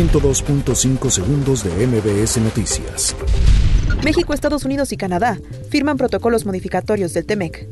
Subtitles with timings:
[0.00, 3.14] 102.5 segundos de MBS Noticias.
[4.02, 5.38] México, Estados Unidos y Canadá
[5.68, 7.68] firman protocolos modificatorios del TEMEC.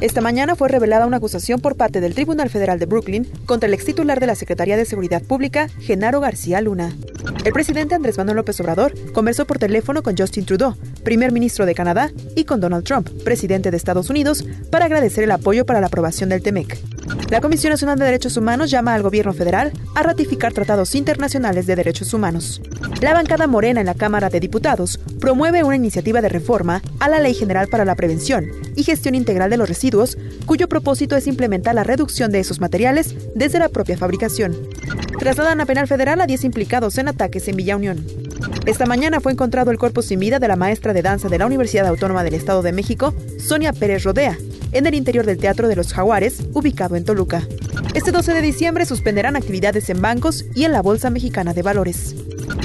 [0.00, 3.74] Esta mañana fue revelada una acusación por parte del Tribunal Federal de Brooklyn contra el
[3.74, 6.96] ex titular de la Secretaría de Seguridad Pública, Genaro García Luna.
[7.44, 10.74] El presidente Andrés Manuel López Obrador conversó por teléfono con Justin Trudeau,
[11.04, 15.30] primer ministro de Canadá, y con Donald Trump, presidente de Estados Unidos, para agradecer el
[15.30, 16.78] apoyo para la aprobación del TEMEC.
[17.30, 21.76] La Comisión Nacional de Derechos Humanos llama al gobierno federal a ratificar tratados internacionales de
[21.76, 22.60] derechos humanos.
[23.00, 27.20] La bancada morena en la Cámara de Diputados promueve una iniciativa de reforma a la
[27.20, 31.74] Ley General para la Prevención y Gestión Integral de los Residuos, cuyo propósito es implementar
[31.74, 34.56] la reducción de esos materiales desde la propia fabricación.
[35.18, 38.04] Trasladan a penal federal a 10 implicados en ataques en Villa Unión.
[38.66, 41.46] Esta mañana fue encontrado el cuerpo sin vida de la maestra de danza de la
[41.46, 44.36] Universidad Autónoma del Estado de México, Sonia Pérez Rodea,
[44.72, 47.46] en el interior del Teatro de los Jaguares, ubicado en Toluca.
[47.94, 52.14] Este 12 de diciembre suspenderán actividades en bancos y en la Bolsa Mexicana de Valores.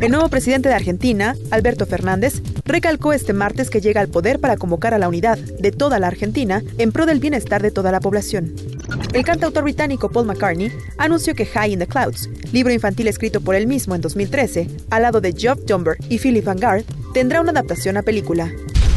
[0.00, 4.56] El nuevo presidente de Argentina, Alberto Fernández, recalcó este martes que llega al poder para
[4.56, 8.00] convocar a la unidad de toda la Argentina en pro del bienestar de toda la
[8.00, 8.54] población.
[9.12, 13.54] El cantautor británico Paul McCartney anunció que High in the Clouds, libro infantil escrito por
[13.54, 17.96] él mismo en 2013, al lado de Geoff Dunbar y Philip Vanguard, tendrá una adaptación
[17.96, 18.52] a película.